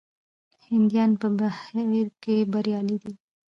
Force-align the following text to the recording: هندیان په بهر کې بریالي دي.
هندیان 0.67 1.11
په 1.21 1.27
بهر 1.37 2.05
کې 2.23 2.35
بریالي 2.51 2.97
دي. 3.03 3.13